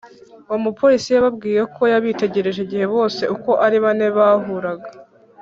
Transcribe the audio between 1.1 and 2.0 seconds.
Yababwiye Ko